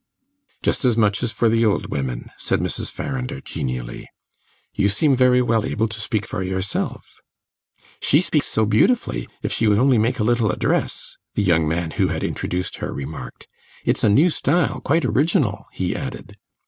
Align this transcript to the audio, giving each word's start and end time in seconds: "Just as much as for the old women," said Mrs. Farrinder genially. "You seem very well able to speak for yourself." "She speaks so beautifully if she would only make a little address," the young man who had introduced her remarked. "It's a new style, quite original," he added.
"Just 0.63 0.83
as 0.83 0.97
much 0.97 1.21
as 1.21 1.31
for 1.31 1.47
the 1.47 1.63
old 1.63 1.91
women," 1.91 2.31
said 2.35 2.59
Mrs. 2.59 2.91
Farrinder 2.91 3.39
genially. 3.39 4.07
"You 4.73 4.89
seem 4.89 5.15
very 5.15 5.43
well 5.43 5.63
able 5.63 5.87
to 5.87 5.99
speak 5.99 6.25
for 6.25 6.41
yourself." 6.41 7.21
"She 8.01 8.19
speaks 8.19 8.47
so 8.47 8.65
beautifully 8.65 9.29
if 9.43 9.51
she 9.51 9.67
would 9.67 9.77
only 9.77 9.99
make 9.99 10.17
a 10.17 10.23
little 10.23 10.49
address," 10.51 11.17
the 11.35 11.43
young 11.43 11.67
man 11.67 11.91
who 11.91 12.07
had 12.07 12.23
introduced 12.23 12.77
her 12.77 12.91
remarked. 12.91 13.47
"It's 13.85 14.03
a 14.03 14.09
new 14.09 14.31
style, 14.31 14.81
quite 14.83 15.05
original," 15.05 15.67
he 15.71 15.95
added. 15.95 16.35